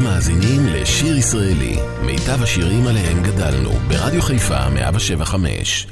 [0.00, 5.86] אתם מאזינים לשיר ישראלי, מיטב השירים עליהם גדלנו, ברדיו חיפה 175.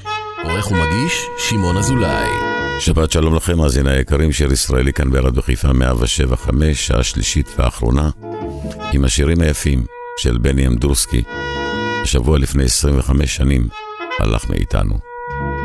[0.44, 2.28] עורך ומגיש, שמעון אזולאי.
[2.80, 8.10] שבת שלום לכם, מאזיני היקרים, שיר ישראלי כאן ברדיו חיפה 175, שעה שלישית ואחרונה,
[8.92, 9.84] עם השירים היפים
[10.16, 11.22] של בני אמדורסקי.
[12.02, 13.68] השבוע לפני 25 שנים
[14.18, 14.98] הלך מאיתנו.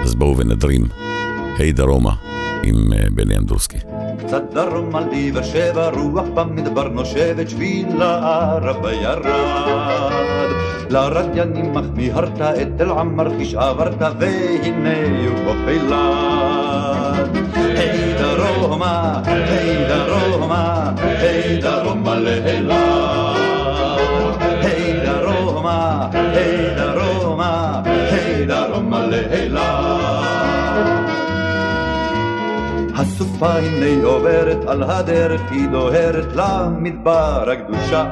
[0.03, 0.85] אז בואו ונדרים,
[1.57, 2.15] היי דרומה,
[2.63, 3.77] עם אה, בני אמדורסקי.
[4.17, 5.03] קצת דרום על
[5.33, 10.51] באר שבע, רוח במדבר נושבת, שביל לערבה ירד.
[10.89, 15.07] לרדיינים אך מיהרת את תל עמר כשעברת, והנה
[15.45, 17.37] הוא בילד.
[17.55, 22.92] היי דרומה, היי דרומה, היי דרומה לאילת.
[33.45, 38.05] הסופה הנה עוברת על הדרך, היא דוהרת למדבר הקדושה.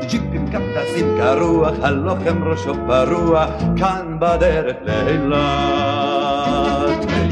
[0.00, 5.38] ג'יפים קפטסים כרוח, הלוחם ראשו פרוע, כאן בדרך לאילת.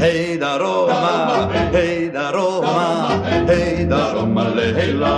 [0.01, 5.09] היי דרומה, היי דרומה, היי דרומה לאילת.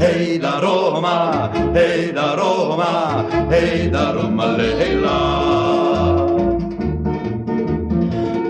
[0.00, 5.51] היי דרומה, היי דרומה, היי דרומה לאילת.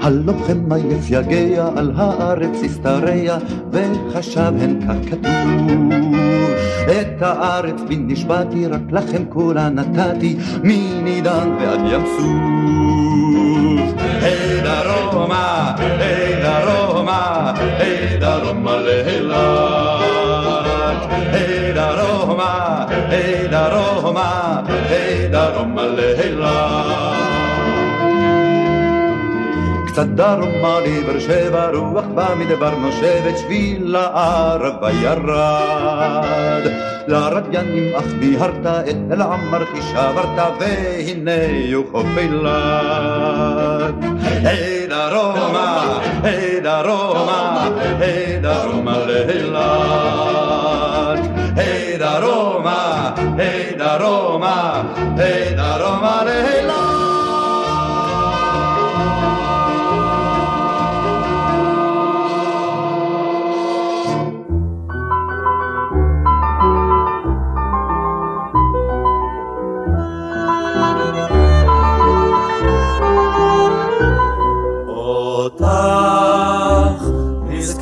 [0.02, 3.38] הלוחם עייף יגע על הארץ השתרע,
[3.72, 6.02] וחשב הן כך כתוב.
[6.90, 14.02] את הארץ בי נשבעתי, רק לכם כולה נתתי, מנידן ועד ים סוף.
[14.22, 19.32] היי דרומה, היי דרומה, היי דרומה לאילת.
[21.32, 27.01] היי דרומה, היי דרומה, היי דרומה לאילת.
[29.92, 36.66] קצת דרומה לבאר שבע, רוח במדבר נושבת, שביל לערבה ירד.
[37.06, 41.30] לרדיינים אך ביהרת את אל עמר כי שברת, והנה
[41.74, 43.94] הוא חוף אילת.
[44.44, 47.68] היי דרומה, היי דרומה,
[48.00, 50.32] היי דרומה לאילת.
[51.56, 54.82] היי דרומה, היי דרומה,
[55.16, 55.54] היי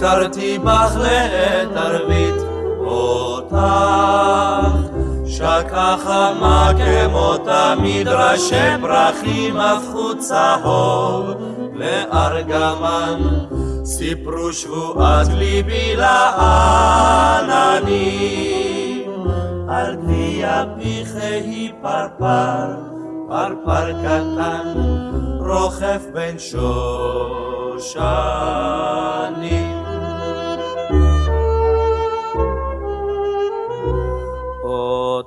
[0.01, 2.35] נזכרתי בך לעת ערבית,
[2.79, 3.57] אותך,
[5.27, 11.31] שקעה חמה כמו תמיד, ראשי פרחים הפכו צהוב
[11.75, 13.21] לארגמן,
[13.85, 16.31] סיפרו שבועת ליבי לעננים,
[19.69, 22.75] על גביע פיכי פרפר,
[23.29, 24.75] פרפר קטן,
[25.41, 27.81] רוכב בין שושנים.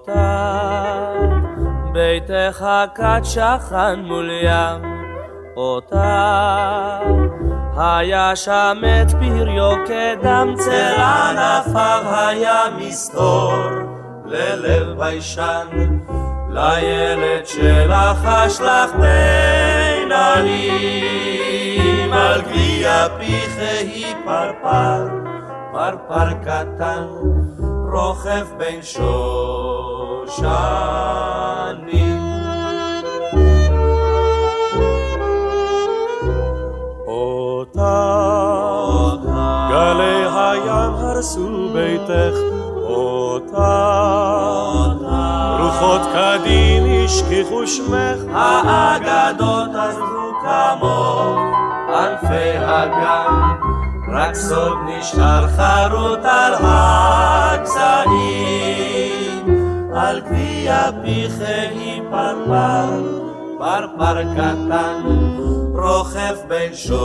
[0.08, 0.20] אותך.
[1.94, 2.66] ביתך
[2.96, 4.82] כת שכן מול ים,
[5.58, 5.98] אותך.
[7.78, 13.54] היה שם את פריו כדם צל ענפיו היה מסתור
[14.26, 15.68] ללב ביישן.
[16.50, 25.08] לילד שלך אשלח בין עלים על גביע פיכי פרפר,
[25.72, 27.06] פרפר קטן
[27.94, 28.82] רוכב בין
[30.28, 32.24] שושנים.
[37.08, 37.82] אותך
[39.70, 42.38] גלי הים הרסו ביתך
[42.84, 43.58] אותך
[45.60, 51.40] רוחות קדים השכיחו שמך, האגדות עזבו כמוך,
[51.90, 53.54] ענפי הגן,
[54.14, 58.14] רק סוד נשאר חרוט על הגזעים,
[60.08, 62.90] על גביע פיכי פרפר,
[63.60, 65.02] פרפר קטן,
[65.74, 67.04] רוכב בין שושנים.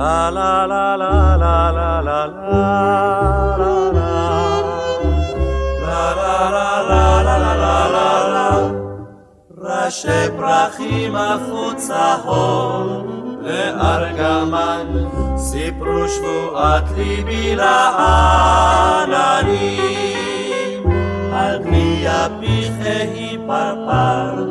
[0.00, 2.50] La la la la la la la la
[9.90, 14.86] ראשי פרחים הפכו צהוב לארגמן,
[15.36, 18.50] סיפרו שבועת ליבי לעננים.
[21.32, 24.44] על פני הפיכי פרפר,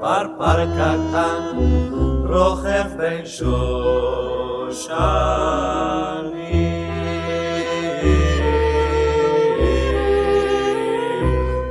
[0.00, 1.58] פרפר קטן,
[2.28, 3.54] רוכב בין שושנים.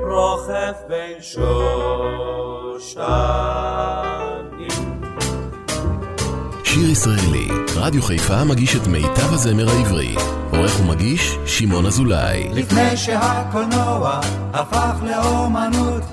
[0.02, 1.44] רוכב בין שושנים.
[6.94, 10.16] ישראלי, רדיו חיפה מגיש את מיטב הזמר העברי.
[10.52, 12.48] עורך ומגיש, שמעון אזולאי.
[12.54, 14.20] לפני שהקולנוע
[14.54, 16.04] הפך לאומנות,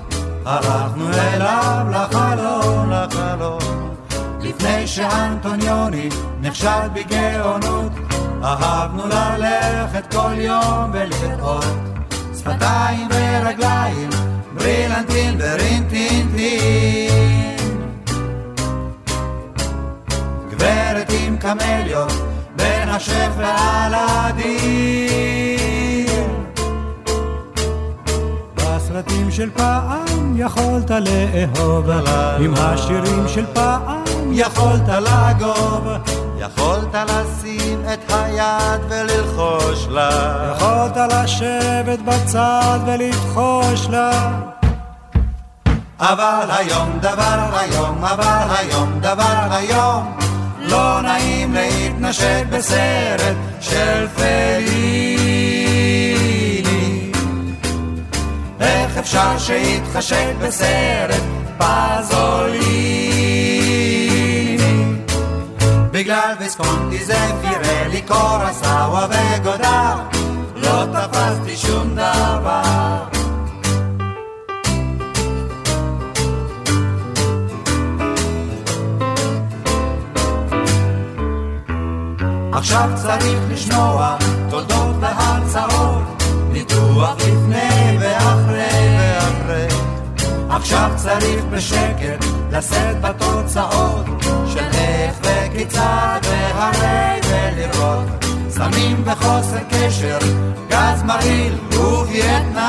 [0.45, 3.93] הלכנו אליו לחלום, לחלום.
[4.41, 6.09] לפני שאנטוניוני
[6.41, 7.91] נכשל בגאונות,
[8.43, 11.65] אהבנו ללכת כל יום ולראות
[12.37, 14.09] שפתיים ורגליים,
[14.53, 17.00] ברילנטין ורינטינטין.
[21.51, 22.11] קמליות,
[22.55, 23.93] בין השף ועל.
[28.55, 31.89] בסרטים של פעם יכולת לאהוב,
[32.39, 35.87] עם השירים של פעם יכולת לגוב.
[36.37, 40.09] יכולת לשים את היד וללחוש לה.
[40.55, 44.31] יכולת לשבת בצד ולבחוש לה.
[45.99, 50.17] אבל היום דבר היום, אבל היום דבר היום,
[50.71, 55.11] לא נעים להתנשק בסרט של פליני.
[58.59, 61.23] איך אפשר שיתחשק בסרט
[61.57, 63.11] פזוליני?
[65.91, 69.95] בגלל ויסקונטי זה פירלי קורסאווה וגודר,
[70.55, 73.20] לא תפסתי שום דבר.
[82.61, 84.17] עכשיו צריך לשמוע
[84.49, 89.67] תולדות והרצאות, ניתוח לפני ואחרי ואחרי.
[90.49, 94.05] עכשיו צריך בשקט לשאת בתוצאות
[94.53, 100.17] של איך וכיצד והרי ולראות סמים וחוסר קשר,
[100.69, 102.61] גז מרעיל ווייטנאם.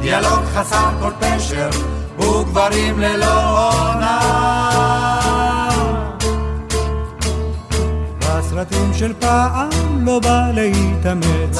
[0.00, 1.70] דיאלוג חסר כל פשר
[2.18, 4.65] וגברים ללא עונה.
[8.56, 9.68] בסרטים של פעם
[10.06, 11.58] לא בא להתאמץ,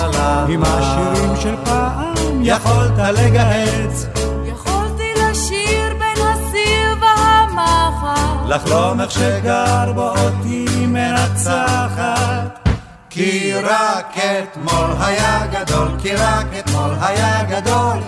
[0.48, 4.06] עם השירים של פעם יכולת לגהץ.
[4.44, 12.68] יכולתי לשיר בין הסיר והמחר, לחלום איך שגר בו אותי מנצחת.
[13.10, 17.98] כי רק אתמול היה גדול, כי רק אתמול היה גדול.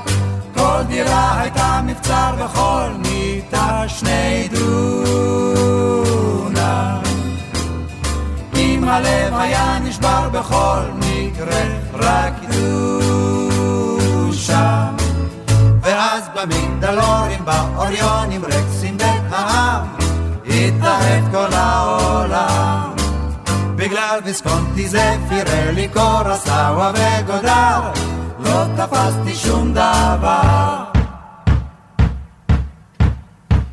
[0.54, 5.97] כל דירה הייתה מבצר וכל מיטה שני דונם.
[8.88, 11.62] הלב היה נשבר בכל מקרה,
[11.94, 12.32] רק
[13.78, 14.88] דושה.
[15.80, 19.86] ואז במגדלורים, באוריונים, רקסים בית העם,
[20.46, 22.92] התאהב כל העולם.
[23.76, 27.80] בגלל ויסקונטי זה פירלי קורסאווה וגודר,
[28.38, 30.84] לא תפסתי שום דבר.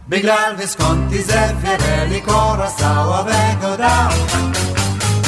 [0.10, 4.08] בגלל ויסקונטי זה פירלי קורסאווה וגודר,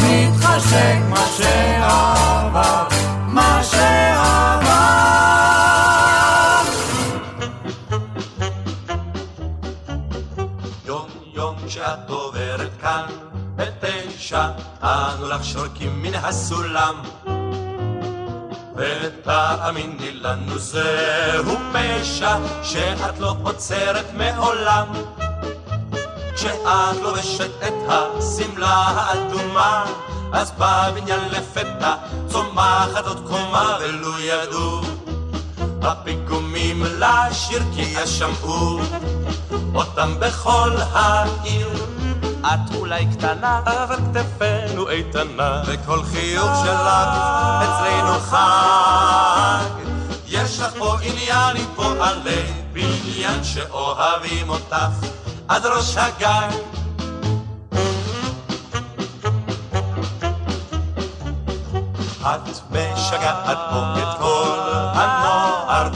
[0.10, 2.88] מתחשק מה שעבר,
[3.28, 4.78] מה שעבר.
[10.86, 13.06] יום יום כשאת עוברת כאן
[13.56, 14.48] בתשע,
[14.84, 16.96] אנו לך שורקים מן הסולם.
[18.76, 24.88] ותאמיני לנו זהו פשע שאת לא עוצרת מעולם.
[26.38, 29.86] כשאת לובשת את השמלה האדומה,
[30.34, 31.96] אז בבניין לפתע
[32.28, 34.82] צומחת עוד קומה ולו ידעו
[35.82, 38.80] הפיגומים לשיר כי ישמעו
[39.76, 41.70] אותם בכל העיר.
[42.42, 46.88] את אולי קטנה, אבל כתפינו איתנה, וכל חיוך שלך
[47.64, 49.66] אצלנו חג.
[50.28, 55.08] יש לך פה עניין עם פועלי בניין שאוהבים אותך
[55.48, 56.50] עד ראש הגג.
[62.22, 64.60] את משגעת פה את כל
[64.94, 65.94] הנוער, את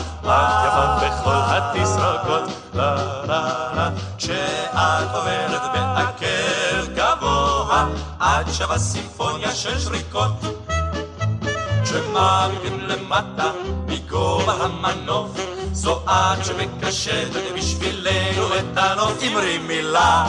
[0.68, 7.88] יפה בכל התסרוקות, לה לה לה, כשאת עוברת בעקב גבוה,
[8.20, 10.32] את שווה סימפוניה של שריקות.
[11.84, 13.52] כשמעמידים למטה
[13.88, 19.24] מגובה המנוף, זו את שמקשטת בשבילנו את הנוף.
[19.24, 20.24] אמרי מילה,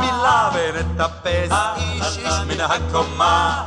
[0.00, 3.64] מילה ונטפס איש איש מן הקומה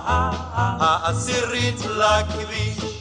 [0.80, 2.92] העשירית לכביש.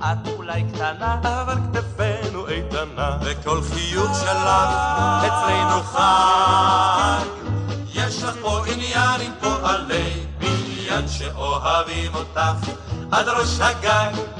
[0.00, 4.48] את אולי קטנה, אבל כתפינו איתנה, וכל חיוך שלך
[5.26, 7.24] אצלנו חג.
[7.94, 12.70] יש לך פה עניין עם פועלי בניין שאוהבים אותך
[13.12, 14.38] עד ראש הגג.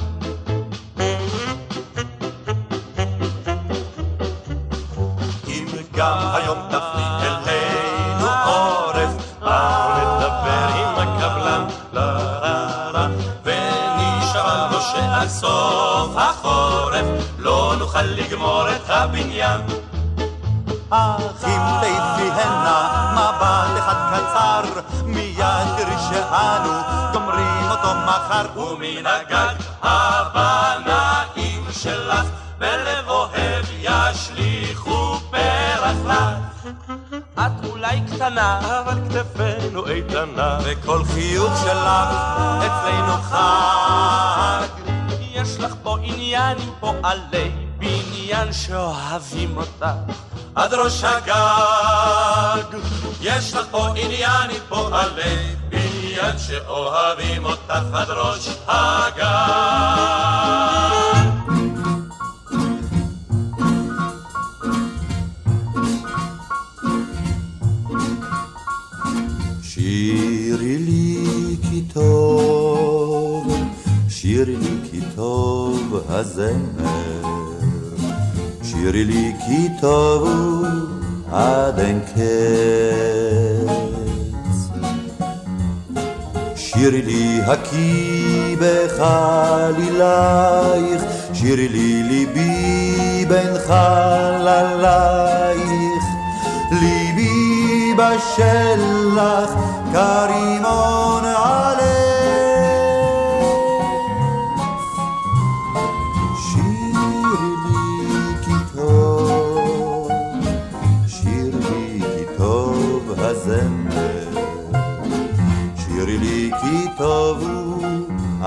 [5.99, 12.13] גם היום תפני אלינו עורף, באו לדבר עם הקבלן, לה
[12.43, 13.07] לה לה,
[13.43, 17.07] ונשאר לו שעד סוף החורף
[17.39, 19.61] לא נוכל לגמור את הבניין.
[20.91, 26.73] אחים אם תפיהנה מבט אחד קצר, מיד רישענו,
[27.13, 28.59] גומרים אותו מחר.
[28.61, 32.27] ומן הגג הבנאים שלך
[32.59, 34.38] בלב אוהב ישלים
[37.35, 42.09] את אולי קטנה, אבל כתפינו איתנה, וכל חיוך שלך
[42.67, 44.67] אצלנו חג.
[45.21, 49.87] יש לך פה עניין עם פועלי בניין שאוהבים אותך.
[50.55, 52.79] עד ראש הגג,
[53.21, 59.18] יש לך פה עניין עם פועלי בניין שאוהבים אותך עד ראש הגג.
[78.89, 80.29] שירי לי כי טוב
[81.33, 82.19] עד אין קץ.
[86.57, 89.93] שירי לי הקי בחלילייך,
[91.33, 94.85] שירי לי ליבי בין חללייך,
[96.73, 99.55] ליבי בשלח
[99.93, 101.18] כרימון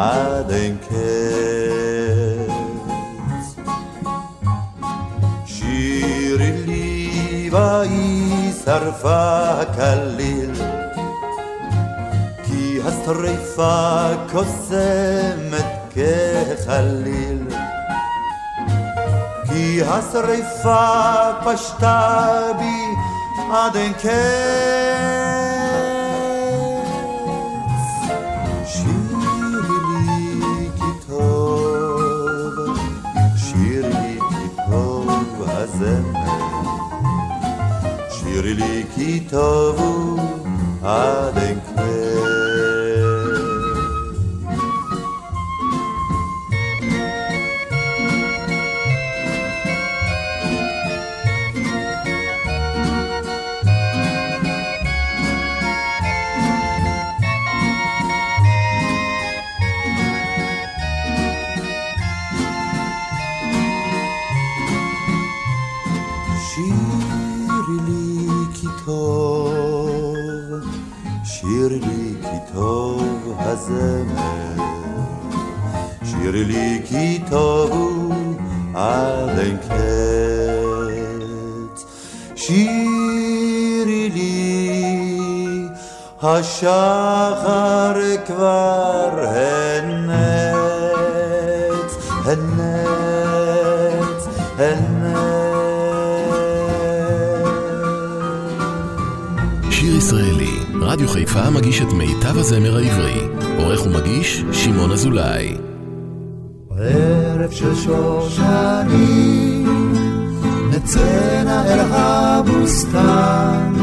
[0.02, 0.92] עד אין קץ.
[5.46, 10.54] שירי לי והיא שרפה כליל,
[12.44, 17.48] כי השרפה קוסמת כחליל.
[19.50, 22.86] כי השרפה פשטה בי
[23.54, 25.21] עד אין קץ.
[38.52, 40.20] שירי לי כי טוב הוא
[86.42, 87.94] השחר
[88.26, 90.32] כבר הנץ,
[92.26, 94.22] הנץ,
[94.58, 95.12] הנץ.
[99.70, 103.28] שיר ישראלי, רדיו חיפה מגיש את מיטב הזמר העברי.
[103.58, 105.58] עורך ומגיש, שמעון אזולאי.
[106.78, 109.14] ערב של שושנים,
[110.72, 113.74] נצאנה אל הבוסתן,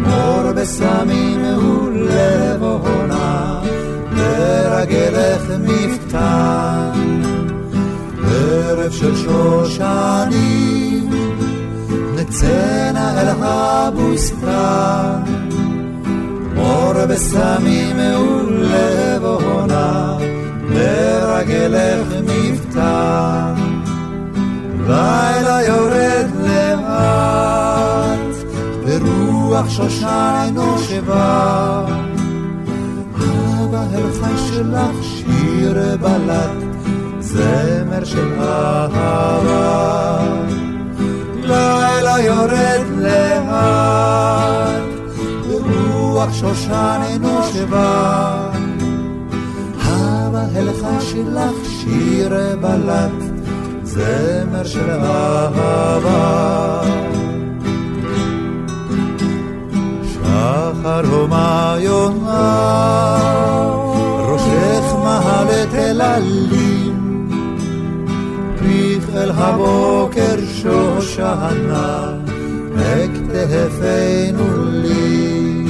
[0.00, 1.27] מור בסמים
[4.88, 6.90] לרגלך מפתן.
[8.24, 11.10] ערב של שושנים,
[12.16, 15.20] נצאנה אל הבוסתן,
[16.54, 20.16] מור בסמים ולבונה,
[20.70, 23.54] לרגלך מפתן.
[24.86, 28.34] לילה יורד לאט,
[28.84, 32.07] ברוח שושן נושבה.
[34.36, 36.50] שלך שיר בלט,
[37.20, 40.18] זמר של אהבה.
[41.42, 44.82] לילה יורד לאט,
[45.48, 48.50] ברוח שושן נושבה.
[49.84, 53.22] הבהלכה שלך שיר בלט,
[53.82, 56.82] זמר של אהבה.
[60.12, 62.38] שחר הומה יונה,
[65.08, 67.28] ראשך מהלת אל עלים,
[68.58, 72.12] פיך אל הבוקר שושנה,
[72.76, 75.64] הכתפנו לי.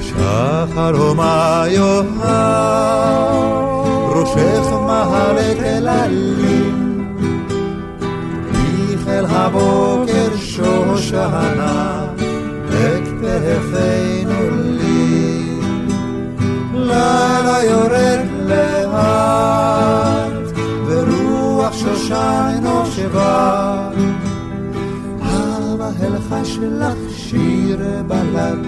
[0.00, 2.76] שחר הומה יונה,
[4.08, 6.86] ראשך שכמה לכללים,
[9.08, 12.06] אל הבוקר שושנה,
[12.70, 14.35] בכתפינו לי.
[16.96, 19.78] לילה יורד לאט,
[20.86, 23.88] ורוח שושן נושבה.
[25.22, 28.58] הבה אלחש לך שיר בלד,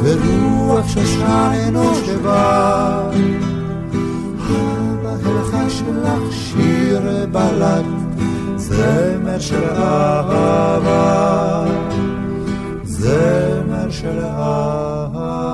[0.03, 3.11] ורוח שושן נושבה.
[4.49, 8.00] הבה אלחש לך שיר בלד,
[8.71, 11.65] זמר של אהבה.
[12.85, 15.51] זמר של אהבה.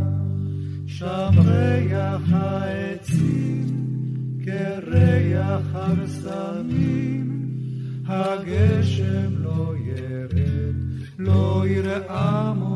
[0.86, 3.66] שם ריח העצים
[5.36, 7.26] כריח הבשמים,
[8.06, 10.74] הגשם לא ירד,
[11.18, 12.75] לא ירעם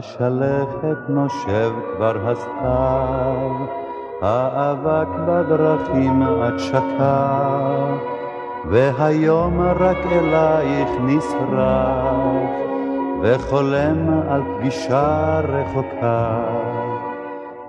[0.00, 3.66] בשלכת נושב כבר הסתיו,
[4.22, 7.50] האבק בדרכים עד שקע,
[8.68, 12.50] והיום רק אלייך נשרף,
[13.22, 16.38] וחולם על פגישה רחוקה.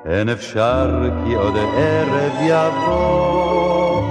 [0.05, 4.01] אין אפשר כי עוד ערב יבוא,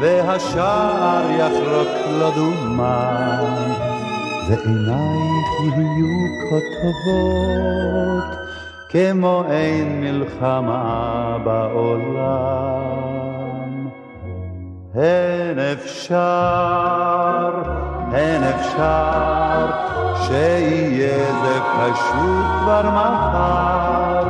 [0.00, 3.88] והשער יחרוק לו דומן.
[4.48, 8.38] ועינייך יהיו כה טובות,
[8.88, 12.98] כמו אין מלחמה בעולם.
[15.02, 16.16] אין אפשר,
[18.14, 19.66] אין אפשר,
[20.26, 24.28] שיהיה זה פשוט כבר מחר.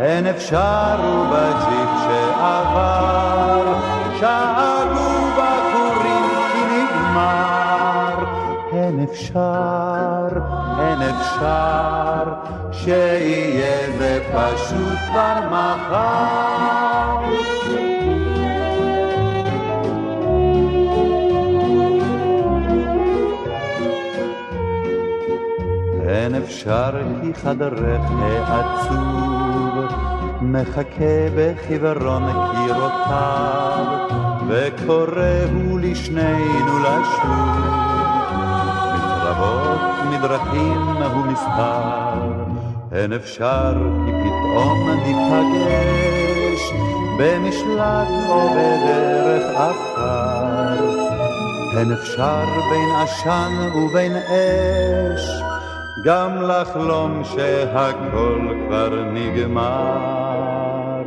[0.00, 3.74] אין אפשר ובג'יפ שעבר,
[4.20, 8.24] שאגו בחורים כי נגמר.
[8.72, 10.28] אין אפשר,
[10.78, 12.24] אין אפשר,
[12.72, 17.47] שיהיה זה פשוט כבר מחר.
[26.28, 26.90] אין אפשר
[27.22, 28.00] כי חדרך
[28.46, 29.84] העצוב
[30.40, 33.86] מחכה בחיוורון קירותיו
[34.48, 37.58] וקורא הוא לשנינו לשוב.
[38.94, 40.80] מתרבות מדרכים
[41.14, 42.12] הוא מספר
[42.92, 43.74] אין אפשר
[44.06, 46.72] כי פתאום ניפגש
[47.18, 50.98] במשלט או בדרך אחר.
[51.78, 55.57] אין אפשר בין עשן ובין אש
[56.04, 61.02] גם לחלום שהכל כבר נגמר.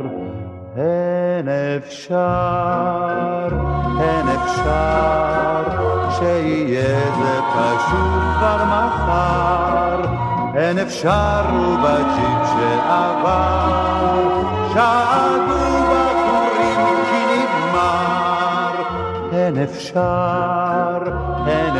[0.76, 2.16] הן אפשר,
[3.98, 5.62] הן אפשר,
[6.18, 10.02] שיהיה זה פשוט כבר מחר.
[10.54, 13.68] הן אפשר ובג'יפ שעבר,
[14.74, 18.72] שעדו בכורים כי נגמר.
[19.32, 21.31] הן אפשר,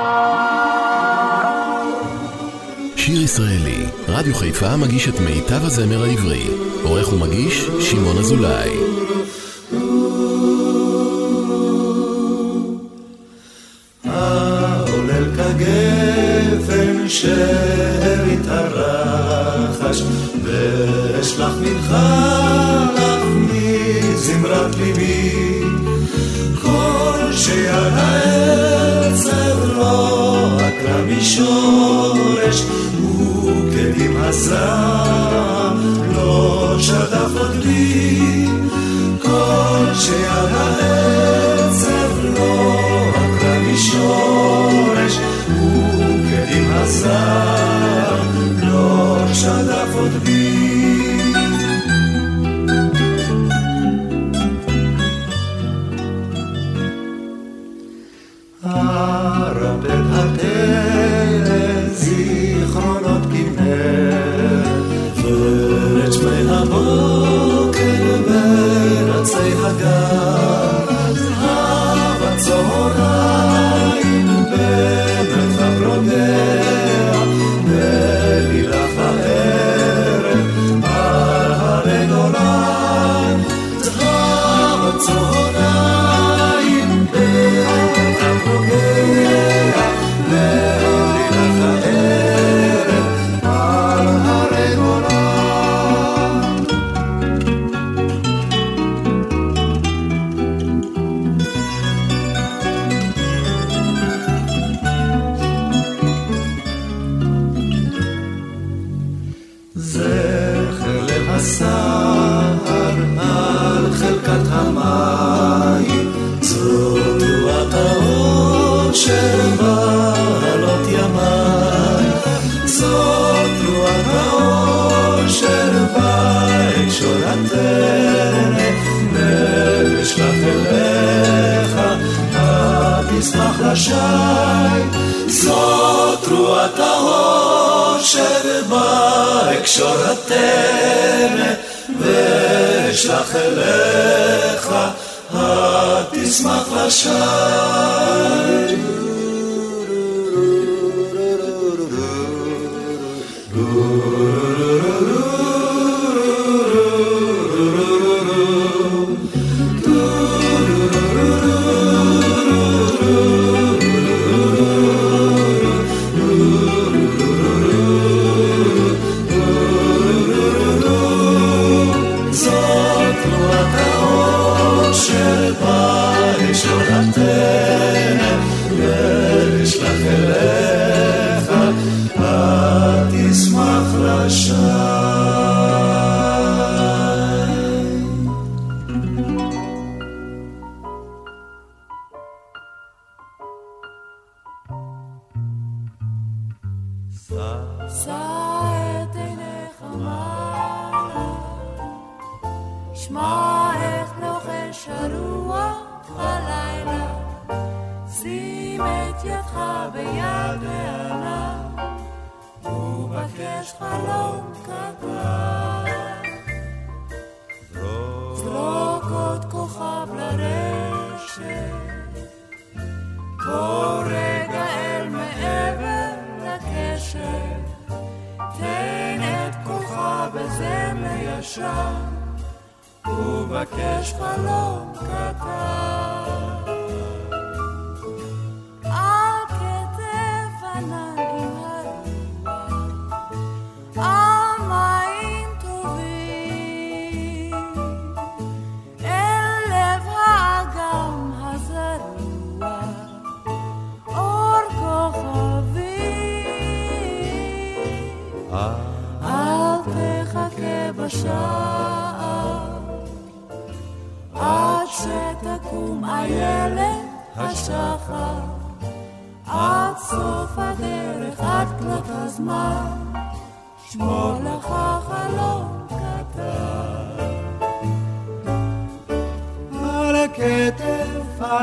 [2.97, 6.47] שיר ישראלי, רדיו חיפה מגיש את מיטב הזמר העברי,
[6.83, 8.71] עורך ומגיש שמעון אזולאי.
[14.05, 18.02] העולל כגפן של
[30.85, 32.65] רבי שורש,
[33.01, 35.52] הוא כדים עשה.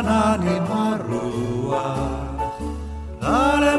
[0.09, 1.85] hanin barrua,
[3.21, 3.73] dale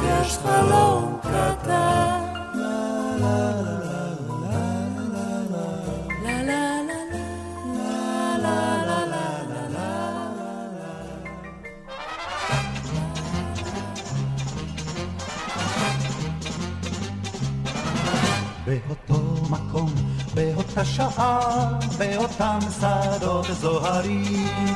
[0.00, 1.99] ובקש חלום קטן.
[20.81, 21.67] באותה שעה,
[21.97, 24.75] באותם שדות זוהרים,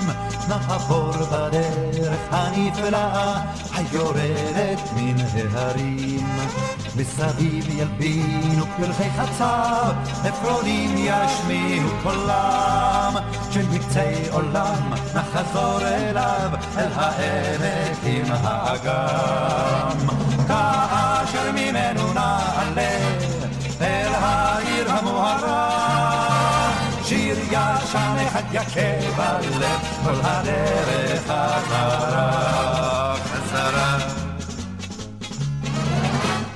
[0.50, 3.42] נעבור בדרך הנפלאה,
[3.74, 6.28] היורדת מן ההרים.
[6.96, 13.14] מסביב ילבינו פרחי חצב, עפרונים ישמיעו קולם,
[13.52, 19.95] של מקצה עולם נחזור אליו, אל העמק עם האגם.
[27.96, 33.98] ישן אחד יכה בלב, כל הדרך חזרה, חזרה.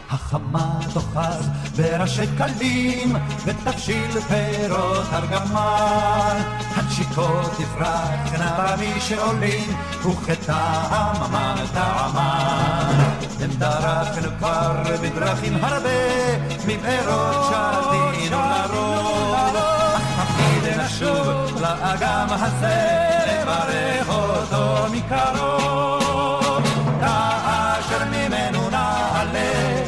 [0.10, 6.41] החמה תאחז בראשי קלים ותבשיל פירות ארגמן.
[6.75, 9.69] הנשיקות תפרחנה במי שעולים
[10.06, 11.15] וכטעם
[11.73, 12.95] טעמן
[13.39, 16.19] הם דרכנו כבר בדרכים הרבה
[16.67, 18.59] לרוב אך
[20.89, 22.78] נשוב לאגם הזה
[23.28, 26.63] לברך אותו מקרוב.
[26.99, 29.84] כאשר ממנו נעלה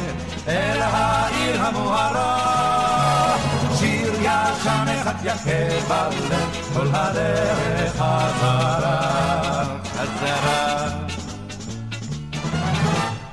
[0.48, 3.36] אל העיר המוארה
[3.78, 10.88] שיר ישן אחד יכה בלב כל הדרך חזרה חזרה.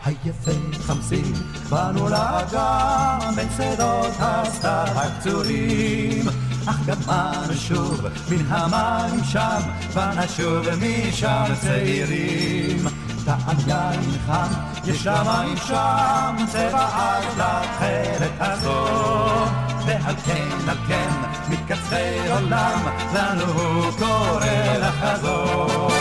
[0.06, 0.52] היפה
[0.82, 1.34] חמסים
[1.70, 6.26] באנו לאגם בין שדות הסתר הקצורים
[6.70, 9.60] אך גם אנו שוב מן המים שם
[9.94, 12.88] ונשוב משם צעירים.
[13.26, 14.48] טעם יין חם
[14.86, 19.50] יש למים שם צבע עד לתכלת הזאת
[19.86, 21.10] ועל כן על כן
[21.50, 22.80] מקצרי עולם
[23.14, 25.92] לנו הוא קורא לחזור.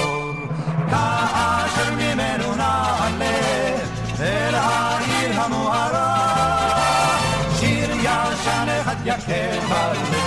[0.91, 3.79] כאשר ממנו נעלה
[4.21, 6.29] אל העיר המוארה
[7.61, 10.18] שיר ישן אחד יכה בלב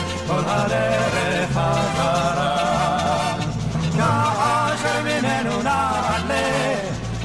[0.52, 3.38] הדרך חזרה
[3.98, 6.76] כאשר ממנו נעלה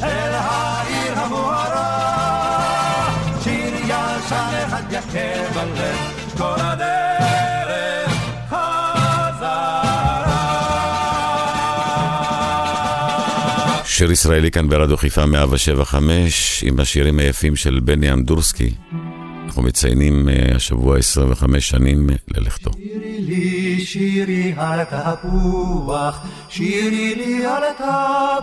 [0.02, 1.86] אל העיר המוארה
[3.42, 5.96] שיר ישן אחד יכה בלב
[6.36, 8.12] כל הדרך
[8.48, 9.96] חזרה
[13.84, 18.70] שיר ישראלי כאן ברדיו חיפה 175 עם השירים היפים של בני אמדורסקי.
[19.46, 22.70] אנחנו מציינים אה, השבוע 25 שנים ללכתו.
[23.26, 27.62] לי שירי על תפוח, שירי לי על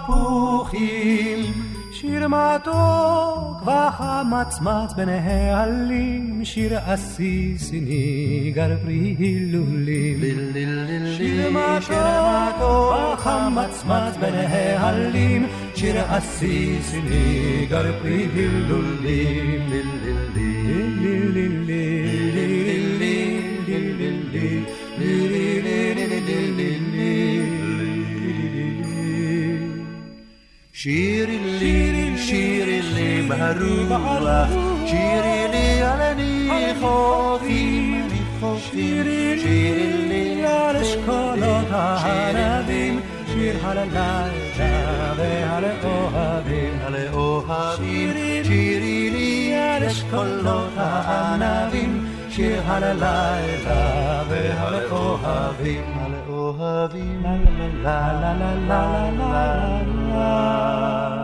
[0.06, 1.74] תפוחים.
[2.04, 10.19] שיר מתוק וחמצמץ בין העלים, שיר עסיסי ניגר פרי הילולים.
[11.17, 19.63] שיר מתוק וחמצמץ בין העלים, שיר עסיסי ניגר פרי הילולים.
[30.84, 34.48] شيري لي شيري لي مهروبة
[34.86, 38.04] شيري لي علني خوفي
[38.72, 39.36] شيري
[40.10, 43.00] لي على شكولاتة حنابين
[43.34, 53.80] شير على الليلة على أوهابين على أوهابين شيري لي على شكولاتة حنابين شير على الليلة
[54.62, 55.84] على أوهابين
[56.62, 57.20] of you.
[57.24, 59.82] La la la la la la la la.
[59.82, 61.22] la, la.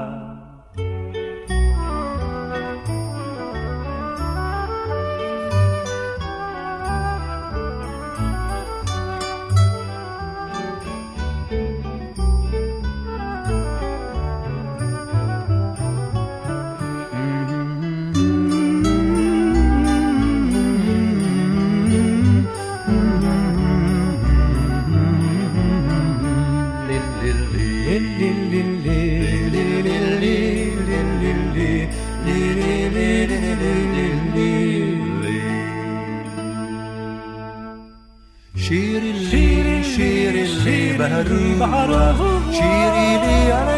[42.51, 43.69] שירי לי על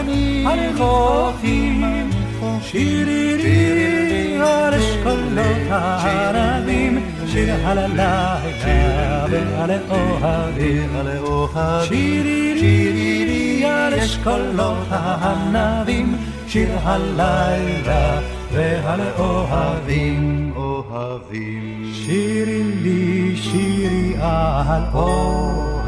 [0.46, 1.84] הניחוחים,
[2.62, 8.38] שירי לי על אשכולות הערבים, שיר על הלילה
[9.30, 10.90] ועל האוהבים,
[11.88, 13.11] שירי לי
[13.94, 18.20] על אשכולות הענבים, שיר הלילה
[18.52, 21.92] והלאוהבים, אוהבים.
[21.94, 25.82] שירי לי שירי על אוהבים.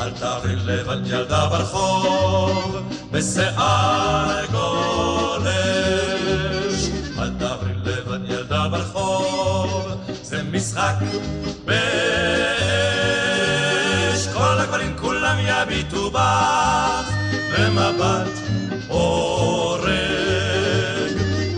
[0.00, 2.76] אל תעברי לבד ילדה ברחוב,
[3.10, 4.93] בשיער גולש.
[10.64, 10.94] זה משחק
[11.64, 11.74] באש.
[14.32, 17.10] כל הגברים כולם יביטו בך,
[17.52, 18.38] במבט
[18.88, 19.90] הורג.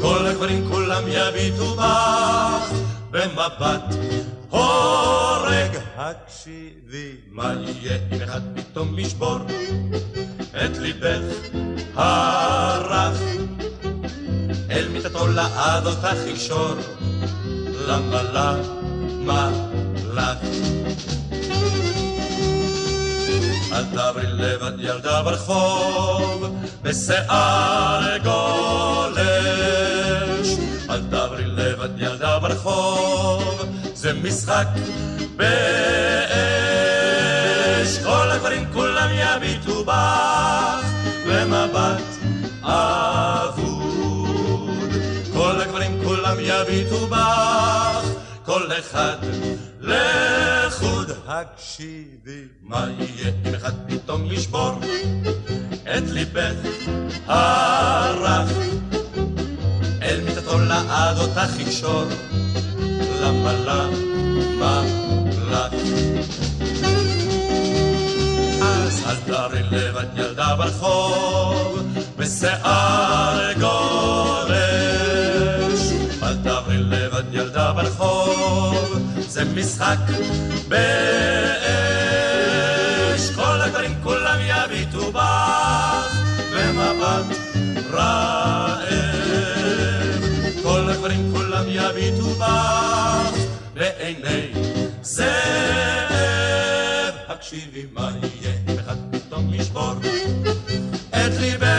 [0.01, 2.73] כל הגברים כולם יביטו בך,
[3.11, 3.95] במבט
[4.51, 5.77] הורג.
[5.97, 9.39] הקשיבי, מה יהיה אם אחד פתאום ישבור
[10.51, 11.23] את ליבך
[11.95, 13.21] הרך?
[14.71, 16.75] אל מיטתו לעד אותך יקשור,
[17.89, 18.23] למה
[19.27, 19.51] למה
[20.15, 20.39] לך?
[23.73, 29.19] אל תעברי לבד ילדה ברחוב, בשיער גולש.
[30.91, 33.63] אל תעברי לבד ילדה ברחוב,
[33.95, 34.67] זה משחק
[35.37, 35.47] באש.
[38.05, 40.76] כל הגברים כולם יביטו בך,
[48.47, 49.17] כל אחד
[49.81, 51.11] לחוד.
[51.27, 54.73] הקשיבי, מה יהיה אם אחד פתאום ישבור
[55.83, 56.55] את ליבך
[57.27, 58.51] הרך?
[60.03, 62.05] אל מיטתו לעד אותך יקשור,
[63.23, 64.83] למה למה
[65.51, 65.75] לך?
[68.63, 71.79] אז אל תערי לבד ילדה ברחוב,
[72.17, 73.46] בשיער
[79.57, 79.99] משחק
[80.69, 80.81] באש.
[83.35, 86.17] כל הגברים כולם יביטו בך,
[86.53, 87.37] במבט
[87.91, 88.87] רעב.
[90.63, 93.35] כל הגברים כולם יביטו בך,
[93.75, 94.53] בעיני
[95.03, 95.27] זאב.
[97.29, 99.93] הקשיבי מה יהיה אחד פתאום ישבור
[101.11, 101.76] את ליבך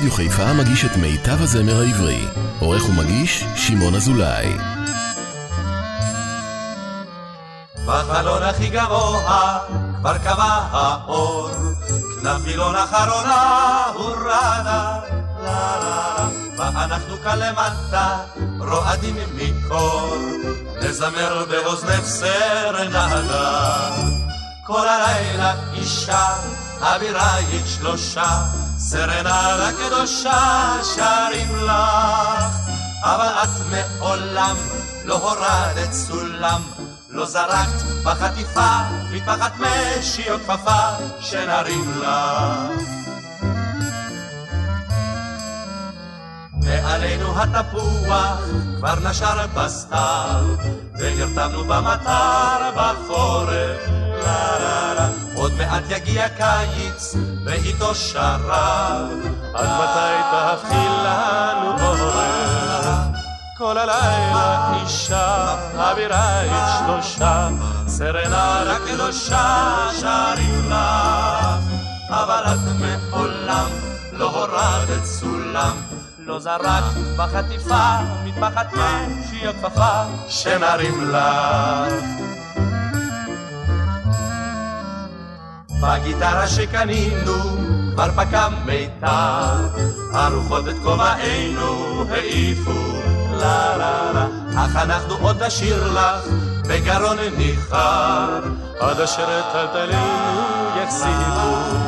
[0.00, 2.24] רדיו חיפה מגיש את מיטב הזמר העברי.
[2.60, 4.56] עורך ומגיש, שמעון אזולאי.
[7.86, 9.58] בחלון הכי גבוה
[10.00, 11.50] כבר קבע האור,
[11.88, 14.24] כנף וילון אחרונה הורדה,
[14.64, 15.00] לה
[15.42, 18.18] לה לה, ואנחנו כאן למטה
[18.58, 20.16] רועדים מקור,
[20.82, 23.08] נזמר באוזנך סרנדה.
[24.66, 26.26] כל הלילה אישה,
[26.80, 28.59] אבירייך שלושה,
[28.90, 32.56] סרנדה קדושה שרים לך,
[33.02, 34.56] אבל את מעולם
[35.04, 36.62] לא הורדת סולם,
[37.10, 38.76] לא זרקת בחטיפה
[39.12, 40.80] מטפחת משי או כפפה
[41.20, 42.08] שנרים לך.
[46.64, 48.40] מעלינו התפוח
[48.78, 50.44] כבר נשר בסתיו,
[50.98, 53.80] ונרתמנו במטר בחורף.
[54.24, 55.08] לה לה לה,
[55.90, 57.14] יגיע קיץ,
[57.44, 59.08] ואיתו שרב.
[59.54, 63.20] עד מתי תהפכי לנו עורף?
[63.58, 67.48] כל הלילה אישה, אבירייך שלושה,
[67.86, 70.76] סרנדה קדושה שרים לך,
[72.08, 73.68] אבל את מעולם
[74.12, 75.76] לא הורדת סולם,
[76.18, 82.39] לא זרקת בחטיפה, מטפחת משי או כפפה, שנרים לך.
[85.82, 87.60] בגיטרה שקנינו
[87.94, 89.68] כבר פקע מיתר,
[90.12, 93.00] הרוחות את כובענו העיפו,
[93.32, 94.26] לה לה לה,
[94.56, 96.26] אך אנחנו עוד נשאיר לך
[96.68, 98.40] בגרון ניחר,
[98.80, 100.40] עד אשר טלטלינו
[100.82, 101.80] יחזיקו.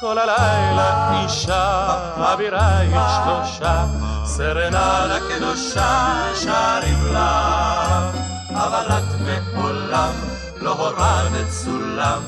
[0.00, 1.86] כל הלילה אישה,
[2.16, 3.84] אבירייך שלושה,
[4.24, 8.18] סרנדה קדושה שרים לך,
[8.52, 9.20] אבל את
[9.54, 10.12] מעולם
[10.56, 12.20] לא הורדת סולם,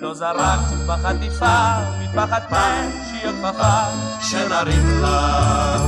[0.00, 3.80] לא זרקתי בחטיפה, מפחד פעם שיהיה כפפה
[4.20, 5.82] שנרים לך.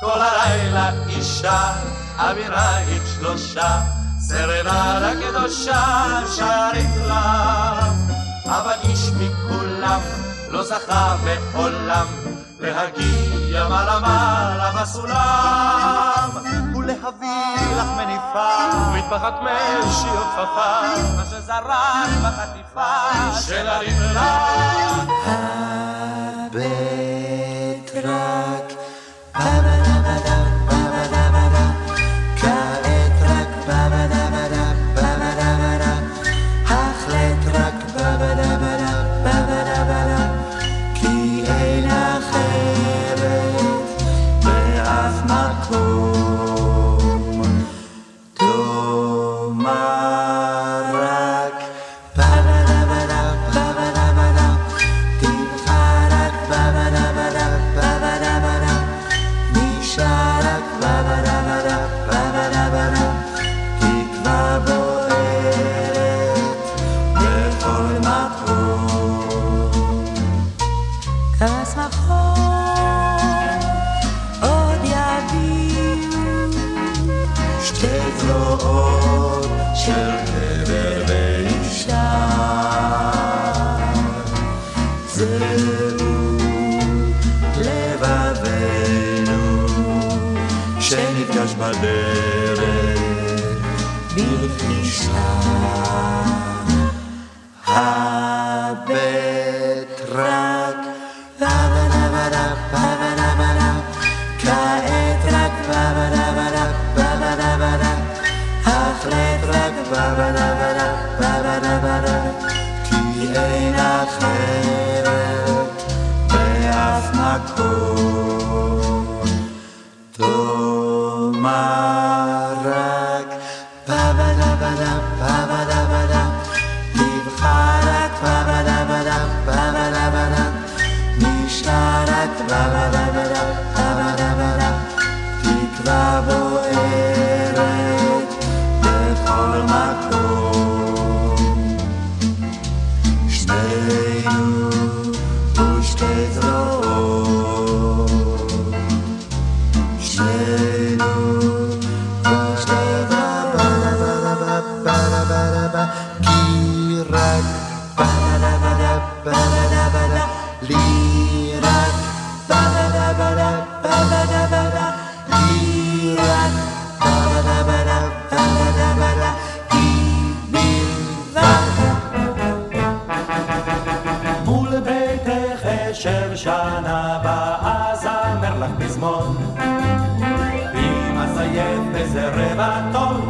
[0.00, 1.72] כל הלילה אישה,
[2.16, 3.80] אבירייך שלושה,
[4.18, 7.14] סרנדה קדושה שרים לך.
[8.46, 10.00] אבל איש מכולם
[10.50, 12.06] לא זכה מעולם
[12.60, 16.30] להגיע מעלה מעלה בסולם.
[16.84, 18.54] ולהביא לך מניפה.
[18.94, 20.82] מטפחת משי או כפפה
[21.16, 24.46] מה שזרק בחטיפה של הלמלה
[26.46, 27.03] הבן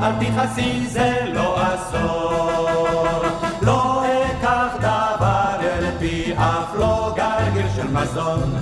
[0.05, 3.23] אל תכעסי זה לא אסור.
[3.63, 8.55] לא אקח דבר אל פי אף לא גרגל של מזון.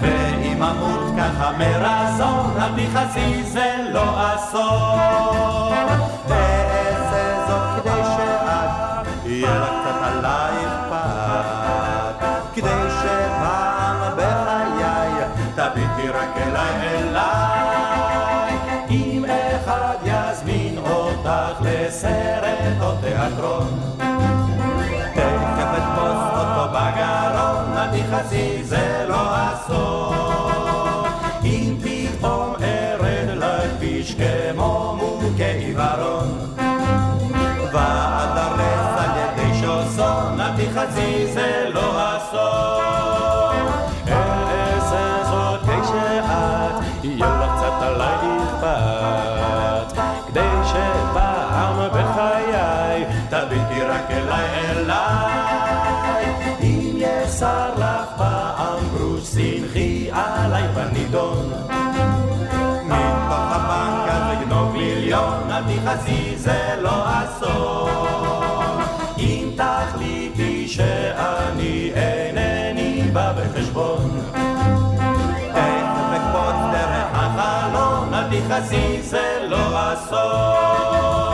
[0.00, 6.03] ואם אמות ככה מרזון, אל תכעסי זה לא אסור.
[22.04, 23.80] סרט או תיאטרון.
[25.14, 29.93] תכף אתפוס אותו בגרון, אני חצי, זה לא אסון.
[65.94, 67.88] מרכזי זה לא הסוף.
[69.18, 74.20] אם תחליטי שאני אינני בא בחשבון,
[75.54, 81.33] אין לקפוץ דרך החלון, אל תכעסי זה לא הסוף.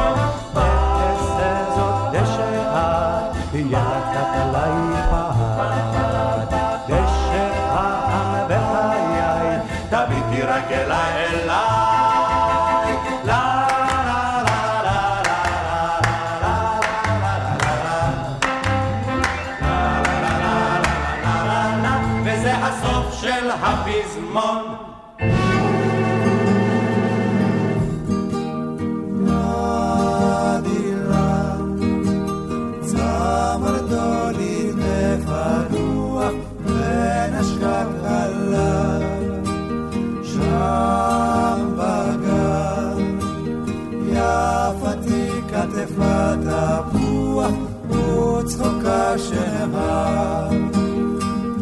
[49.28, 50.50] שנהר.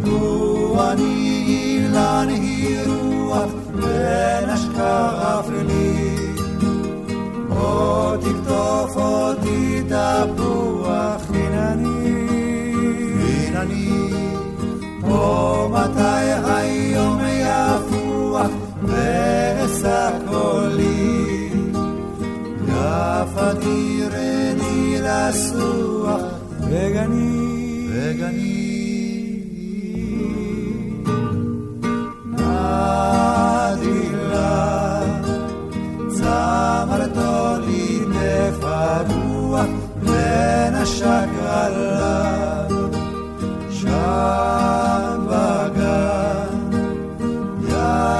[0.04, 3.50] לו אני אילן היא רוח
[4.59, 6.16] השקר אפלי,
[7.50, 12.26] או תקטוף אותי תפוח, הנה אני,
[13.20, 14.11] הנה אני,
[15.02, 18.50] או מתי היום יפוח
[18.82, 21.50] ואשא קולי,
[22.66, 26.20] יפתי רדי לסוח
[26.61, 27.38] וגני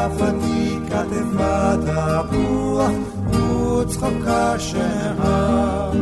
[0.09, 2.91] יפתי כתבה תפוח
[3.31, 5.93] וצחוקה שנהר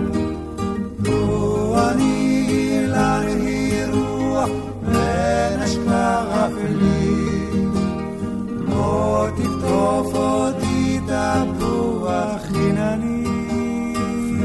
[1.05, 4.49] לו אני היא רוח
[4.83, 7.27] ונשקה אפלי.
[8.69, 13.25] לא תקטוף אותי תפוח חינני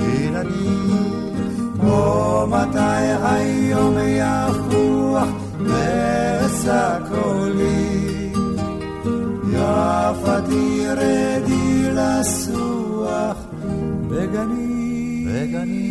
[0.05, 0.77] חינני
[1.83, 5.27] או מתי היום יפוח
[5.59, 7.00] ואשא
[10.51, 13.37] אבירדי לסוח
[14.09, 15.27] בגנים.
[15.27, 15.90] בגנים.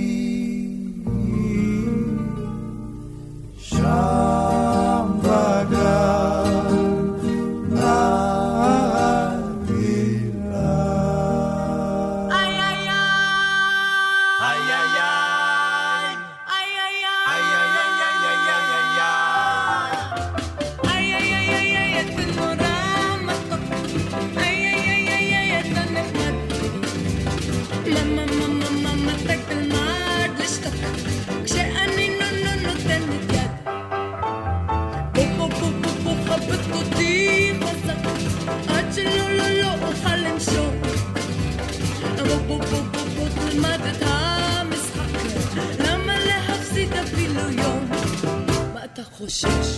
[49.21, 49.69] تخشيش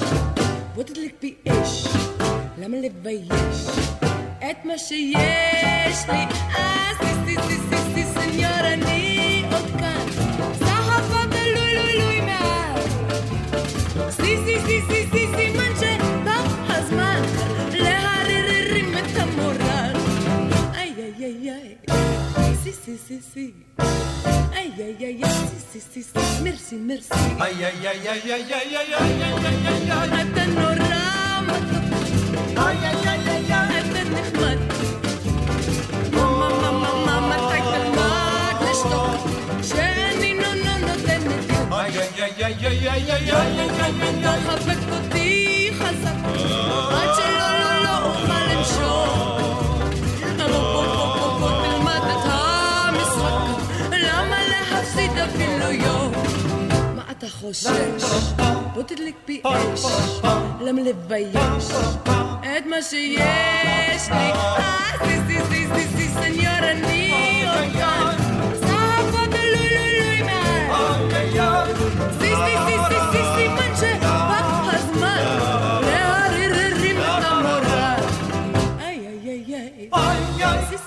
[0.77, 1.87] وتدلك بإيش
[2.59, 3.29] لما اللي تبيش
[4.43, 4.93] اتمشيش
[6.09, 10.07] لي اسي سي سي سي سي سنيورة ني اوتكان
[10.61, 11.91] صحفة بلو لو
[13.97, 15.53] لو سي سي سي سي سي سي
[22.82, 23.52] סי סי סי סי.
[24.58, 25.36] Ay, ay, ay, ay,
[25.72, 27.10] sí, sí, sí, merci, merci.
[27.40, 30.22] Ay, ay, ay, ay, ay, ay, ay, ay, ay, ay, ay, ay.
[30.22, 31.02] אתה נורא
[31.48, 31.86] מתוק.
[32.66, 33.72] Ay, ay, ay, ay, ay.
[33.80, 34.60] אתה נחמד.
[36.16, 36.50] מה, מה,
[36.82, 39.22] מה, מה, מתי תלמד לשתוק?
[39.70, 41.72] שאני נו נו נותנת יד.
[41.72, 44.38] Ay, ay, ay, ay, ay, ay, ay, ay, ay, ay, ay, ay.
[44.48, 46.18] תחבק אותי חזק,
[57.23, 57.71] Τα φόξα,
[58.75, 59.95] ποτήτλε και πιέσαι.
[60.65, 61.31] Λα με λεπέι,
[62.57, 64.13] έτμα γηέσαι.
[65.05, 67.05] Συζυζυζυ, συγνιόρα νύ,
[67.59, 68.17] οκτάρ.
[68.67, 68.79] Σα
[69.11, 70.41] φώτα λουλουλουλούι με.
[72.19, 73.32] Συζυζυζυζυζυ.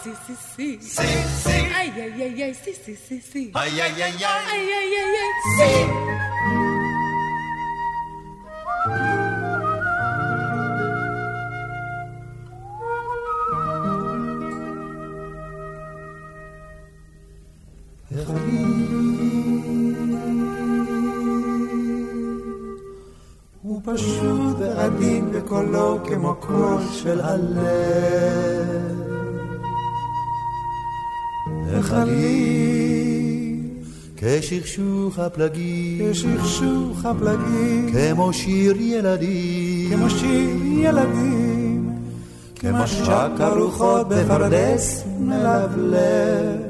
[0.05, 0.79] sí, sí, sí.
[0.81, 1.07] Sí,
[1.43, 1.49] sí.
[1.73, 3.51] Ay, ay, ay, ay, sí, sí, sí, sí.
[3.53, 4.23] Ay, ay, ay, ay.
[4.23, 5.71] Ay, ay, ay, ay, sí.
[23.87, 29.14] פשוט ועדין בקולו כמו קול של הלב
[31.73, 33.15] החליל
[34.17, 41.89] כשכשוך הפלגים, כשכשוך הפלגים, כמו שיר ילדים, כמו שיר ילדים,
[42.55, 46.65] כמו שק הרוחות בפרדס מלבלב.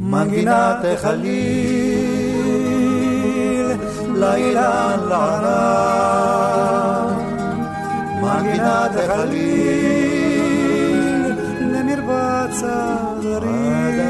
[0.00, 1.77] מנגינת החליל,
[4.18, 6.08] לאילן לערב,
[8.22, 10.12] מנגינת החליל,
[11.60, 14.08] למרבץ הדרים,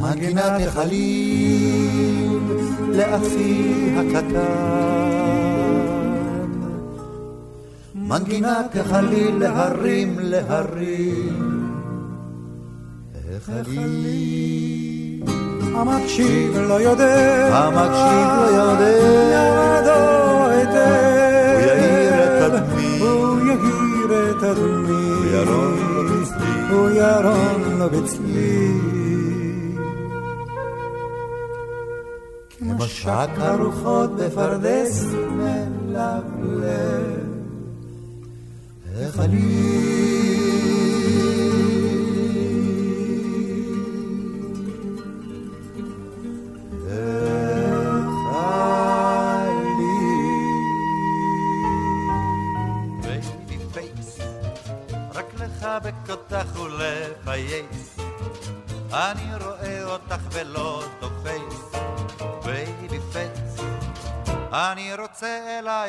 [0.00, 2.38] מנגינת החליל,
[2.88, 4.94] לאחי הקטן.
[7.94, 11.54] מנגינה תחלי להרים להרים.
[13.36, 14.73] החלי.
[15.76, 18.94] המקשיב לא יודע, המקשיב לא יודע,
[19.80, 20.00] ידו
[20.50, 27.78] היטב, הוא יאיר את הדמי, הוא יאיר את הדמי, הוא ירון לו בצלי, הוא ירון
[27.78, 28.94] לו בצלי.
[32.58, 36.64] כמשק הרוחות בפרדס מלבלב,
[38.96, 40.13] לחבק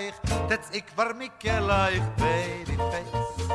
[0.06, 3.50] אלייך תצאי כבר מכלייך baby face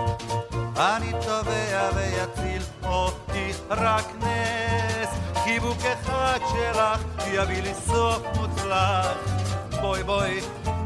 [0.77, 5.09] אני תובע ויציל אותי רק נס.
[5.45, 9.17] חיבוק אחד שלך יביא לי סוף מוצלח.
[9.81, 10.41] בואי בואי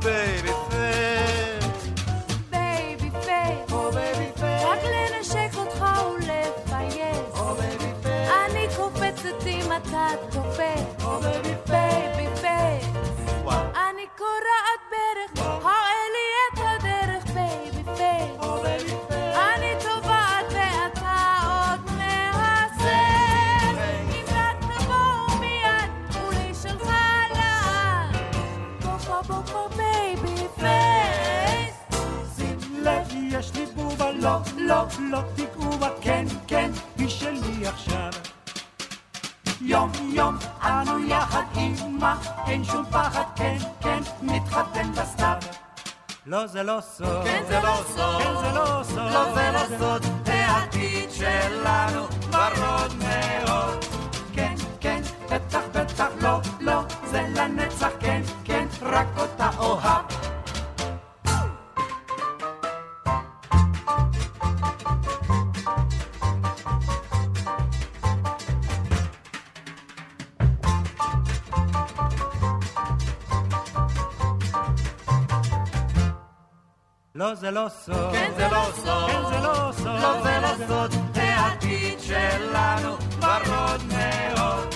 [0.05, 1.89] בייבי פייס
[2.51, 3.71] בייבי פייס,
[4.41, 5.85] רק לנשק אותך
[6.15, 7.41] ולפייס.
[8.47, 11.54] אני קופצת אם אתה תופס.
[34.99, 38.11] לא, תיגעו בה, כן, כן, היא שלי עכשיו.
[39.61, 42.17] יום יום אנו יחד עימה,
[42.47, 45.37] אין שום פחד, כן, כן, נתחתן בסתיו.
[46.27, 49.79] לא זה לא סוד, כן זה לא סוד, כן זה לא סוד, לא זה לא
[49.79, 53.85] סוד, העתיד שלנו ורוד מאוד.
[54.33, 56.81] כן, כן, בטח, בטח, לא, לא,
[57.11, 58.54] זה לנצח, כן, כן,
[77.45, 80.95] זה לא סוד, כן זה לא סוד, כן זה לא סוד, לא זה לא סוד,
[81.15, 82.91] העתיד שלנו
[83.21, 84.75] ורוד מאוד.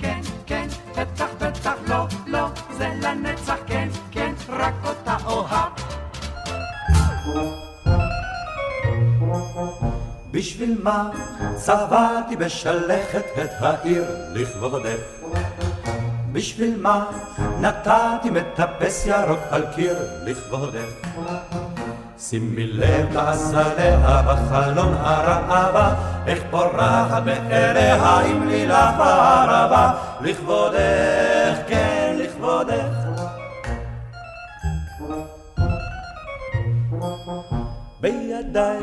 [0.00, 2.46] כן, כן, בטח, בטח, לא, לא,
[2.78, 5.72] זה לנצח, כן, כן, רק אותה אוהב.
[10.30, 11.10] בשביל מה
[11.56, 14.04] צבעתי בשלכת את העיר
[14.34, 15.00] לכבודך?
[16.32, 17.04] בשביל מה
[17.60, 21.09] נתתי מטפס ירוק על קיר לכבודך?
[22.30, 25.94] שימי לב לעזליה בחלון הרעבה,
[26.26, 32.84] איך פורחת מאליה עם לילך בערבה, לכבודך, כן, לכבודך.
[38.00, 38.78] בידיי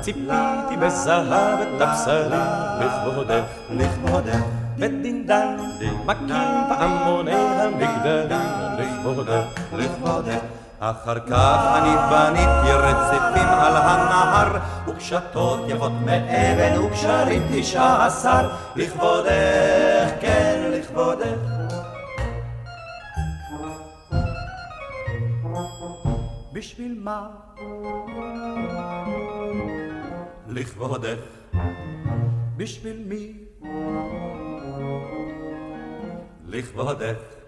[0.00, 2.40] ציפיתי בזהב את הבשרים
[2.80, 4.42] לכבודך, לכבודך.
[4.78, 5.56] ודינדן
[6.04, 8.40] מכים פעמוני המגדלים
[8.78, 10.61] לכבודך, לכבודך.
[10.84, 14.58] אחר כך אני בניתי רציפים על הנהר
[14.88, 21.38] וקשתות יפות מאבן וקשרים תשעה עשר לכבודך, כן, לכבודך.
[26.52, 27.28] בשביל מה?
[30.48, 31.18] לכבודך.
[32.56, 33.32] בשביל מי?
[36.46, 37.41] לכבודך.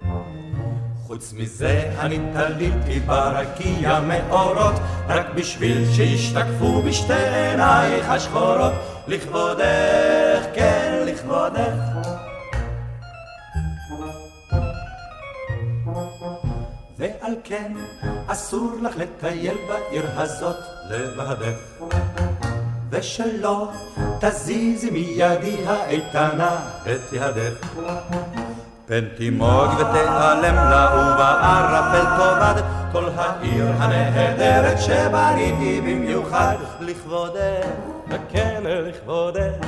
[1.06, 4.74] חוץ מזה אני תליתי ברקיע מאורות
[5.08, 8.72] רק בשביל שישתקפו בשתי עינייך השחורות.
[9.08, 11.74] לכבודך, כן, לכבודך.
[16.98, 17.72] ועל כן
[18.26, 20.56] אסור לך לטייל בעיר הזאת
[20.90, 21.84] לבדך.
[22.90, 23.68] ושלא
[24.20, 27.66] תזיזי מידי האיתנה את ידך
[28.86, 32.62] פן תימוג ותיעלם לה ובערפל תאבד
[32.92, 37.66] כל העיר הנהדרת שבניתי במיוחד לכבודך,
[38.28, 39.66] כן לכבודך,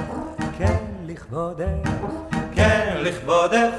[0.58, 1.90] כן לכבודך,
[2.54, 3.70] כן לכבודך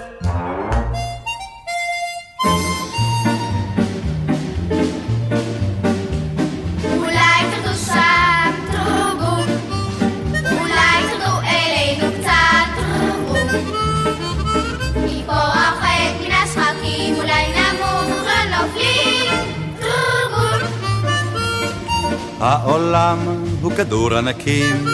[22.40, 23.18] העולם
[23.62, 24.86] הוא כדור ענקים,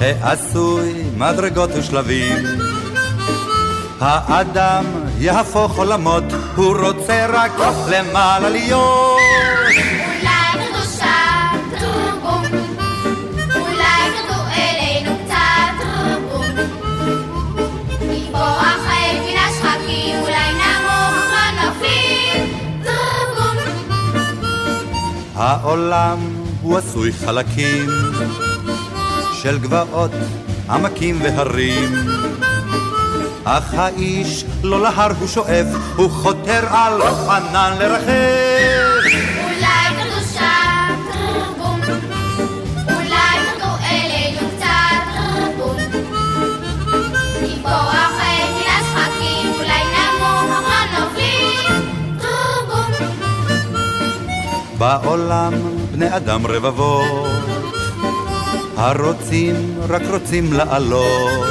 [0.00, 2.36] העשוי מדרגות ושלבים.
[4.00, 4.84] האדם
[5.18, 6.24] יהפוך עולמות,
[6.56, 7.52] הוא רוצה רק
[7.90, 9.20] למעלה להיות.
[25.40, 26.18] העולם
[26.62, 27.86] הוא עשוי חלקים
[29.32, 30.10] של גבעות,
[30.70, 31.94] עמקים והרים.
[33.44, 35.66] אך האיש לא להר הוא שואף,
[35.96, 38.69] הוא חותר על ענן לרחב.
[54.80, 55.52] בעולם
[55.92, 57.30] בני אדם רבבות,
[58.76, 59.54] הרוצים
[59.88, 61.48] רק רוצים לעלות.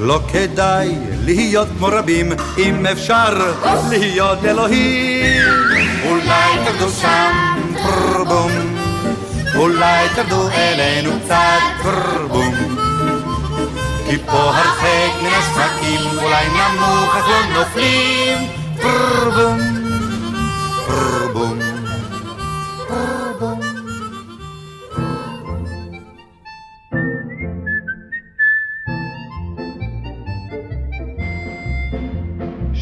[0.00, 0.94] לא כדאי
[1.24, 3.52] להיות כמו רבים, אם אפשר
[3.90, 5.42] להיות אלוהים.
[6.08, 7.32] אולי תרדו שם,
[7.82, 8.52] פרבום,
[9.56, 12.54] אולי תרדו אלינו קצת, פרבום.
[14.06, 18.38] כי פה הרחק מן השחקים, אולי נמוך אך לא נופלים,
[18.80, 19.58] פרבום,
[20.86, 21.67] פרבום.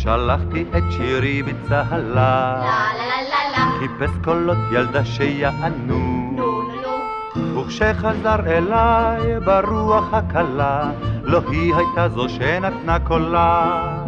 [0.07, 2.63] שלחתי את שירי בצהלה,
[3.79, 6.37] חיפש קולות ילדה שיענו.
[7.57, 10.91] וכשחזר אליי ברוח הקלה,
[11.23, 14.06] לא היא הייתה זו שנתנה קולה.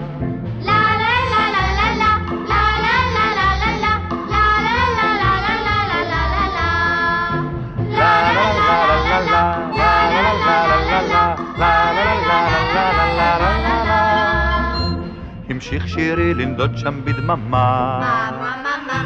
[15.78, 18.00] המשיך שירי לנדוד שם בדממה,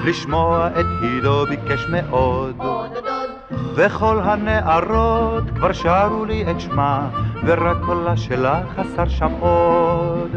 [0.04, 2.56] לשמוע את הידו ביקש מאוד.
[3.74, 7.10] וכל הנערות כבר שרו לי את שמה,
[7.44, 10.36] ורק קולה שלה חסר שם עוד.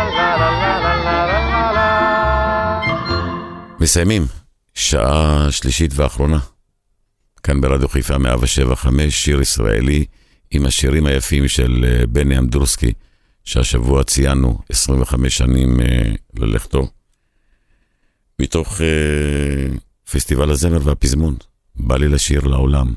[3.81, 4.25] מסיימים,
[4.73, 6.39] שעה שלישית ואחרונה.
[7.43, 10.05] כאן ברדיו חיפה 175, שיר ישראלי
[10.51, 12.93] עם השירים היפים של אה, בני אמדורסקי,
[13.43, 16.87] שהשבוע ציינו 25 שנים אה, ללכתו,
[18.39, 19.75] מתוך אה,
[20.11, 21.35] פסטיבל הזמר והפזמון.
[21.75, 22.95] בא לי לשיר לעולם.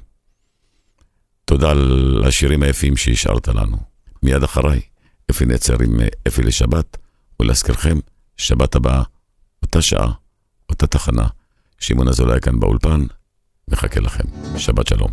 [1.44, 3.76] תודה על השירים היפים שהשארת לנו.
[4.22, 4.80] מיד אחריי,
[5.30, 6.96] אפי נצר עם אפי לשבת,
[7.40, 7.98] ולהזכירכם,
[8.36, 9.02] שבת הבאה,
[9.62, 10.23] אותה שעה,
[10.74, 11.26] אותה תחנה.
[11.78, 13.00] שמעון אזולאי כאן באולפן,
[13.68, 14.24] מחכה לכם.
[14.56, 15.10] שבת שלום.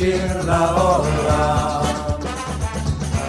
[0.00, 1.82] לשיר לעולם,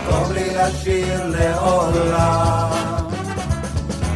[0.09, 2.69] טוב לי לשיר לעולם.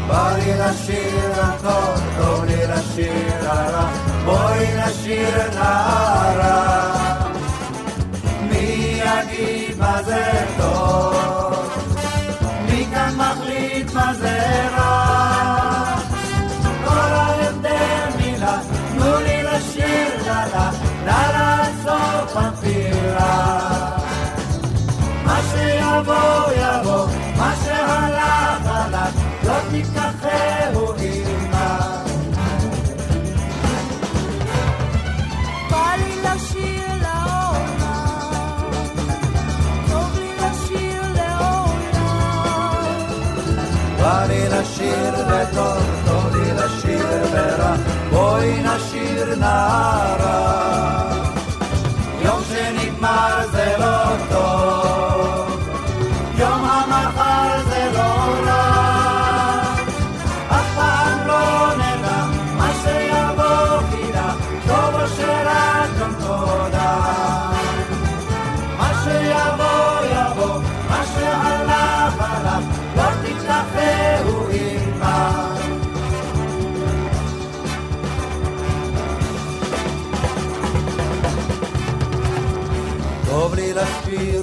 [0.07, 3.89] בא לי לשיר הטוב, טוב לי לשיר הרע,
[4.25, 6.93] בואי נשיר את הרע.
[8.41, 10.45] מי יגיד מה זה
[48.45, 50.64] בואי נשיר נערה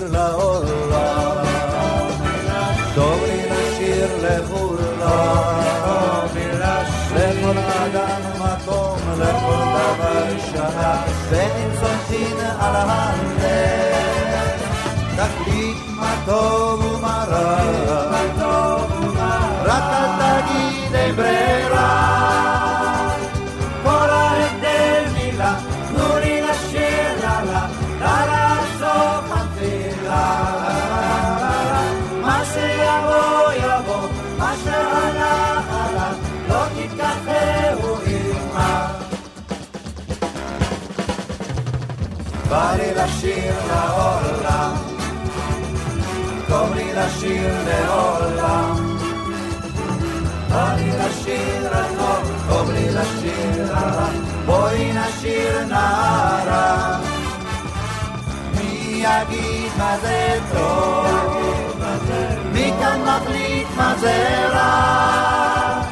[0.02, 1.44] לשיר לעולם,
[2.94, 5.60] טוב לי לשיר לכולם,
[7.14, 13.18] לכל אדם מקום, לכל דבר שנה, בין סומכים על הלב,
[15.16, 17.56] תחליט מה טוב ומה רע,
[19.64, 21.61] רק אל תגיד אין
[47.32, 48.96] לי לשיר לעולם.
[50.48, 54.08] בא לי לשיר רחוק, טוב לי לשיר רע,
[54.46, 56.98] בואי נשיר נערה.
[58.54, 61.06] מי יגיד מה זה טוב?
[62.52, 65.82] מי כאן מחליט מה זה רע?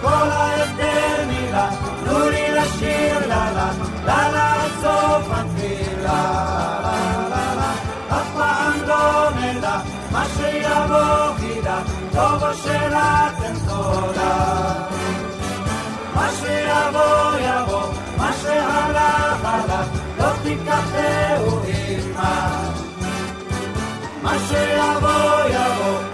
[0.00, 1.68] כל ההבדל מילה,
[2.04, 3.70] תנו לי לשיר לה לה,
[4.06, 6.22] לה לה סוף התפילה.
[6.82, 7.72] לה לה לה,
[10.90, 11.78] בוהידה,
[12.12, 14.34] טובו של התנתודה.
[16.14, 17.82] מה שיבוא יבוא,
[18.16, 19.86] מה שהלך הלך,
[20.18, 22.72] לא תיקחהו עמה.
[24.22, 26.09] מה שיבוא יבוא